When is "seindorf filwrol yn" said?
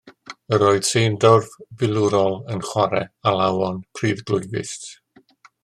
0.91-2.63